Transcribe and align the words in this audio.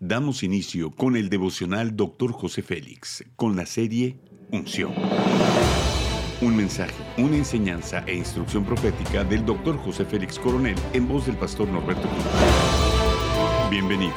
damos 0.00 0.42
inicio 0.42 0.90
con 0.90 1.16
el 1.16 1.30
devocional 1.30 1.96
Dr. 1.96 2.32
José 2.32 2.62
Félix, 2.62 3.24
con 3.34 3.56
la 3.56 3.66
serie 3.66 4.18
Unción. 4.50 4.92
Un 6.40 6.54
mensaje, 6.54 6.94
una 7.16 7.36
enseñanza 7.36 8.04
e 8.06 8.14
instrucción 8.14 8.64
profética 8.64 9.24
del 9.24 9.44
Dr. 9.44 9.78
José 9.78 10.04
Félix 10.04 10.38
Coronel 10.38 10.76
en 10.92 11.08
voz 11.08 11.26
del 11.26 11.36
pastor 11.36 11.66
Norberto 11.68 12.08
Cruz. 12.08 12.24
Bienvenidos. 13.70 14.14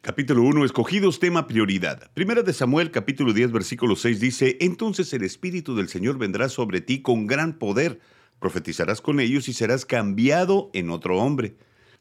Capítulo 0.00 0.42
1, 0.42 0.64
escogidos, 0.66 1.18
tema 1.18 1.46
prioridad. 1.46 2.10
Primera 2.12 2.42
de 2.42 2.52
Samuel, 2.52 2.90
capítulo 2.90 3.32
10, 3.32 3.52
versículo 3.52 3.96
6 3.96 4.20
dice, 4.20 4.58
Entonces 4.60 5.12
el 5.14 5.22
Espíritu 5.22 5.74
del 5.74 5.88
Señor 5.88 6.18
vendrá 6.18 6.48
sobre 6.50 6.80
ti 6.82 7.00
con 7.00 7.26
gran 7.26 7.58
poder 7.58 8.00
profetizarás 8.38 9.00
con 9.00 9.20
ellos 9.20 9.48
y 9.48 9.52
serás 9.52 9.86
cambiado 9.86 10.70
en 10.74 10.90
otro 10.90 11.18
hombre. 11.18 11.56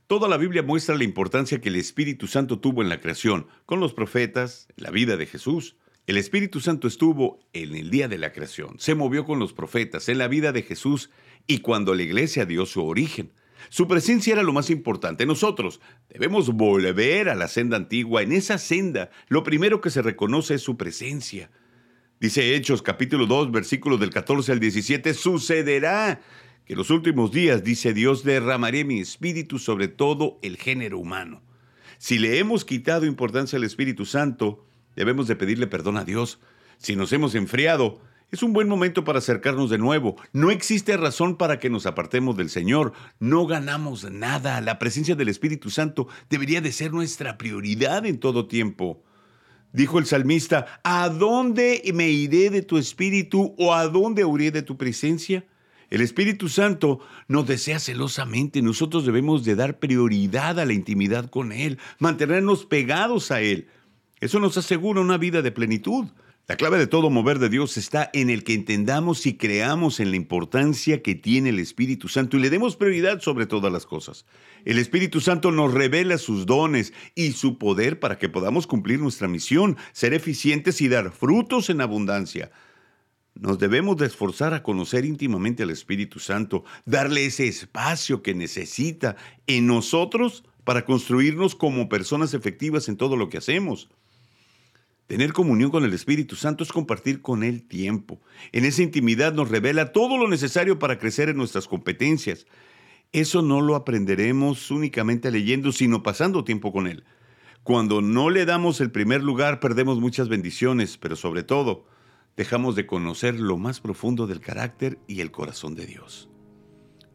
Toda 0.08 0.28
la 0.28 0.38
Biblia 0.38 0.64
muestra 0.64 0.96
la 0.96 1.04
importancia 1.04 1.62
que 1.62 1.70
el 1.70 1.78
Espíritu 1.78 2.28
Santo 2.28 2.60
tuvo 2.60 2.82
en 2.82 2.90
la 2.90 3.00
creación, 3.00 3.48
con 3.66 3.80
los 3.80 3.94
profetas, 3.94 4.68
la 4.76 4.92
vida 4.92 5.18
de 5.18 5.26
Jesús. 5.26 5.78
El 6.06 6.18
Espíritu 6.18 6.60
Santo 6.60 6.88
estuvo 6.88 7.40
en 7.54 7.76
el 7.76 7.90
día 7.90 8.10
de 8.10 8.18
la 8.18 8.34
creación, 8.34 8.76
se 8.78 8.94
movió 8.94 9.26
con 9.26 9.40
los 9.40 9.54
profetas, 9.54 10.10
en 10.10 10.18
la 10.18 10.28
vida 10.28 10.52
de 10.52 10.64
Jesús 10.64 11.10
y 11.48 11.60
cuando 11.60 11.96
la 11.96 12.04
iglesia 12.04 12.46
dio 12.46 12.66
su 12.66 12.86
origen. 12.86 13.32
Su 13.70 13.88
presencia 13.88 14.34
era 14.34 14.44
lo 14.44 14.52
más 14.52 14.70
importante. 14.70 15.26
Nosotros 15.26 15.80
debemos 16.10 16.52
volver 16.52 17.30
a 17.30 17.36
la 17.36 17.48
senda 17.48 17.78
antigua. 17.78 18.22
En 18.22 18.34
esa 18.34 18.58
senda, 18.58 19.10
lo 19.30 19.44
primero 19.44 19.82
que 19.82 19.90
se 19.90 20.02
reconoce 20.02 20.56
es 20.56 20.62
su 20.62 20.76
presencia. 20.76 21.50
Dice 22.24 22.56
Hechos 22.56 22.82
capítulo 22.82 23.26
2, 23.26 23.52
versículos 23.52 24.00
del 24.00 24.10
14 24.10 24.54
al 24.54 24.62
17, 24.62 25.14
sucederá 25.14 26.22
que 26.64 26.72
en 26.72 26.80
los 26.80 26.90
últimos 26.90 27.34
días, 27.34 27.66
dice 27.66 27.94
Dios, 27.94 28.24
derramaré 28.24 28.86
mi 28.86 29.02
espíritu 29.02 29.60
sobre 29.60 29.90
todo 29.90 30.40
el 30.42 30.56
género 30.56 31.00
humano. 31.00 31.42
Si 31.98 32.20
le 32.20 32.40
hemos 32.40 32.64
quitado 32.64 33.06
importancia 33.06 33.58
al 33.58 33.66
Espíritu 33.66 34.06
Santo, 34.06 34.66
debemos 34.96 35.28
de 35.28 35.36
pedirle 35.36 35.68
perdón 35.68 35.98
a 35.98 36.06
Dios. 36.06 36.40
Si 36.78 36.96
nos 36.96 37.12
hemos 37.12 37.36
enfriado, 37.36 38.00
es 38.32 38.42
un 38.42 38.54
buen 38.54 38.70
momento 38.70 39.04
para 39.04 39.20
acercarnos 39.20 39.70
de 39.70 39.78
nuevo. 39.78 40.16
No 40.32 40.50
existe 40.50 40.96
razón 40.96 41.36
para 41.36 41.60
que 41.60 41.70
nos 41.70 41.86
apartemos 41.86 42.38
del 42.38 42.50
Señor. 42.50 42.94
No 43.20 43.48
ganamos 43.48 44.10
nada. 44.10 44.62
La 44.62 44.80
presencia 44.80 45.16
del 45.16 45.28
Espíritu 45.28 45.70
Santo 45.70 46.08
debería 46.30 46.62
de 46.62 46.72
ser 46.72 46.94
nuestra 46.94 47.38
prioridad 47.38 48.06
en 48.06 48.18
todo 48.18 48.48
tiempo. 48.48 49.03
Dijo 49.74 49.98
el 49.98 50.06
salmista, 50.06 50.80
¿a 50.84 51.10
dónde 51.10 51.82
me 51.96 52.08
iré 52.10 52.52
de 52.52 52.62
tu 52.62 52.78
espíritu 52.78 53.56
o 53.58 53.74
a 53.74 53.88
dónde 53.88 54.24
huiré 54.24 54.52
de 54.52 54.62
tu 54.62 54.78
presencia? 54.78 55.46
El 55.90 56.02
Espíritu 56.02 56.48
Santo 56.48 57.00
nos 57.28 57.48
desea 57.48 57.80
celosamente. 57.80 58.62
Nosotros 58.62 59.04
debemos 59.04 59.44
de 59.44 59.56
dar 59.56 59.80
prioridad 59.80 60.60
a 60.60 60.66
la 60.66 60.74
intimidad 60.74 61.30
con 61.30 61.52
Él, 61.52 61.80
mantenernos 61.98 62.66
pegados 62.66 63.32
a 63.32 63.42
Él. 63.42 63.68
Eso 64.20 64.40
nos 64.40 64.58
asegura 64.58 65.02
una 65.02 65.18
vida 65.18 65.42
de 65.42 65.52
plenitud. 65.52 66.06
La 66.46 66.58
clave 66.58 66.78
de 66.78 66.88
todo 66.88 67.10
mover 67.10 67.40
de 67.40 67.48
Dios 67.48 67.78
está 67.78 68.10
en 68.12 68.30
el 68.30 68.44
que 68.44 68.54
entendamos 68.54 69.26
y 69.26 69.38
creamos 69.38 70.02
en 70.02 70.10
la 70.12 70.18
importancia 70.18 71.02
que 71.02 71.16
tiene 71.16 71.52
el 71.52 71.60
Espíritu 71.60 72.10
Santo 72.10 72.36
y 72.36 72.42
le 72.42 72.50
demos 72.50 72.76
prioridad 72.76 73.22
sobre 73.22 73.46
todas 73.46 73.72
las 73.72 73.86
cosas. 73.86 74.26
El 74.66 74.78
Espíritu 74.78 75.22
Santo 75.22 75.54
nos 75.54 75.74
revela 75.74 76.18
sus 76.18 76.46
dones 76.46 76.92
y 77.16 77.32
su 77.32 77.58
poder 77.58 78.02
para 78.02 78.18
que 78.18 78.28
podamos 78.28 78.68
cumplir 78.68 79.00
nuestra 79.00 79.30
misión, 79.30 79.78
ser 79.94 80.14
eficientes 80.14 80.82
y 80.82 80.90
dar 80.90 81.14
frutos 81.14 81.70
en 81.70 81.80
abundancia. 81.80 82.52
Nos 83.36 83.58
debemos 83.58 83.96
de 83.96 84.08
esforzar 84.08 84.54
a 84.54 84.64
conocer 84.64 85.06
íntimamente 85.06 85.64
al 85.64 85.70
Espíritu 85.70 86.20
Santo, 86.20 86.66
darle 86.86 87.26
ese 87.26 87.48
espacio 87.48 88.22
que 88.22 88.36
necesita 88.36 89.16
en 89.48 89.66
nosotros 89.66 90.44
para 90.66 90.84
construirnos 90.84 91.56
como 91.56 91.88
personas 91.88 92.34
efectivas 92.34 92.90
en 92.90 92.98
todo 92.98 93.16
lo 93.16 93.30
que 93.30 93.38
hacemos. 93.38 93.88
Tener 95.08 95.34
comunión 95.34 95.70
con 95.70 95.84
el 95.84 95.94
Espíritu 95.94 96.36
Santo 96.36 96.64
es 96.64 96.72
compartir 96.72 97.22
con 97.22 97.44
Él 97.44 97.64
tiempo. 97.64 98.22
En 98.52 98.64
esa 98.64 98.84
intimidad 98.84 99.34
nos 99.34 99.50
revela 99.50 99.92
todo 99.92 100.18
lo 100.18 100.28
necesario 100.28 100.80
para 100.80 100.98
crecer 100.98 101.30
en 101.30 101.38
nuestras 101.38 101.68
competencias. 101.68 102.48
Eso 103.12 103.42
no 103.42 103.62
lo 103.62 103.76
aprenderemos 103.76 104.72
únicamente 104.72 105.30
leyendo, 105.30 105.72
sino 105.72 106.04
pasando 106.04 106.44
tiempo 106.44 106.72
con 106.72 106.88
Él. 106.88 107.04
Cuando 107.64 108.02
no 108.02 108.30
le 108.30 108.46
damos 108.46 108.82
el 108.82 108.92
primer 108.92 109.22
lugar, 109.22 109.60
perdemos 109.60 110.00
muchas 110.00 110.30
bendiciones, 110.30 110.98
pero 110.98 111.16
sobre 111.16 111.44
todo, 111.44 111.86
dejamos 112.36 112.76
de 112.76 112.86
conocer 112.86 113.40
lo 113.40 113.58
más 113.58 113.82
profundo 113.82 114.26
del 114.26 114.40
carácter 114.40 115.00
y 115.08 115.22
el 115.22 115.32
corazón 115.32 115.76
de 115.76 115.86
Dios. 115.86 116.30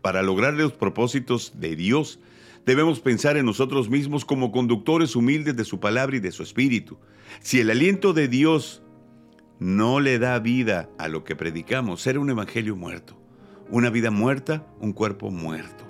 Para 0.02 0.22
lograr 0.22 0.54
los 0.54 0.72
propósitos 0.72 1.58
de 1.58 1.74
Dios, 1.74 2.20
Debemos 2.68 3.00
pensar 3.00 3.38
en 3.38 3.46
nosotros 3.46 3.88
mismos 3.88 4.26
como 4.26 4.52
conductores 4.52 5.16
humildes 5.16 5.56
de 5.56 5.64
su 5.64 5.80
palabra 5.80 6.18
y 6.18 6.20
de 6.20 6.30
su 6.30 6.42
espíritu. 6.42 6.98
Si 7.40 7.60
el 7.60 7.70
aliento 7.70 8.12
de 8.12 8.28
Dios 8.28 8.82
no 9.58 10.00
le 10.00 10.18
da 10.18 10.38
vida 10.38 10.90
a 10.98 11.08
lo 11.08 11.24
que 11.24 11.34
predicamos, 11.34 12.02
será 12.02 12.20
un 12.20 12.28
evangelio 12.28 12.76
muerto. 12.76 13.18
Una 13.70 13.88
vida 13.88 14.10
muerta, 14.10 14.66
un 14.80 14.92
cuerpo 14.92 15.30
muerto. 15.30 15.82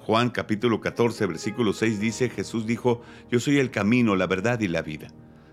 Juan 0.00 0.28
capítulo 0.28 0.78
14, 0.78 1.24
versículo 1.24 1.72
6 1.72 2.00
dice, 2.00 2.28
Jesús 2.28 2.66
dijo, 2.66 3.00
yo 3.30 3.40
soy 3.40 3.58
el 3.58 3.70
camino, 3.70 4.14
la 4.14 4.26
verdad 4.26 4.60
y 4.60 4.68
la 4.68 4.82
vida. 4.82 5.08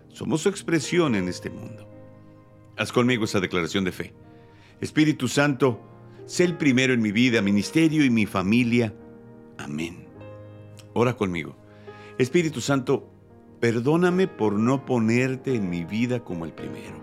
Somos 0.09 0.41
su 0.41 0.50
expresión 0.50 1.16
en 1.16 1.29
este 1.29 1.50
mundo. 1.50 1.90
Haz 2.75 2.91
conmigo 2.91 3.24
esa 3.24 3.40
declaración 3.40 3.85
de 3.85 3.94
fe. 3.94 4.13
Espíritu 4.81 5.29
Santo, 5.29 5.79
sé 6.25 6.44
el 6.44 6.58
primero 6.58 6.94
en 6.94 7.02
mi 7.02 7.13
vida, 7.13 7.41
ministerio 7.41 8.03
y 8.03 8.09
mi 8.09 8.25
familia. 8.25 8.94
Amén. 9.58 10.09
Ora 10.99 11.15
conmigo. 11.15 11.55
Espíritu 12.17 12.59
Santo, 12.59 13.09
perdóname 13.61 14.27
por 14.27 14.55
no 14.55 14.85
ponerte 14.85 15.55
en 15.55 15.69
mi 15.69 15.85
vida 15.85 16.25
como 16.25 16.43
el 16.43 16.51
primero. 16.51 16.99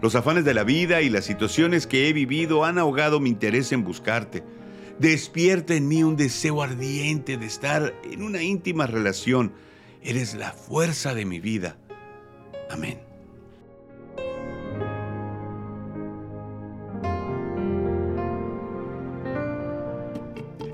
Los 0.00 0.14
afanes 0.14 0.44
de 0.44 0.54
la 0.54 0.62
vida 0.62 1.02
y 1.02 1.10
las 1.10 1.24
situaciones 1.24 1.88
que 1.88 2.08
he 2.08 2.12
vivido 2.12 2.64
han 2.64 2.78
ahogado 2.78 3.18
mi 3.18 3.28
interés 3.28 3.72
en 3.72 3.82
buscarte. 3.82 4.44
Despierta 5.00 5.74
en 5.74 5.88
mí 5.88 6.04
un 6.04 6.14
deseo 6.14 6.62
ardiente 6.62 7.38
de 7.38 7.46
estar 7.46 7.92
en 8.04 8.22
una 8.22 8.40
íntima 8.40 8.86
relación. 8.86 9.52
Eres 10.00 10.34
la 10.34 10.52
fuerza 10.52 11.12
de 11.12 11.24
mi 11.24 11.40
vida. 11.40 11.76
Amén. 12.70 12.99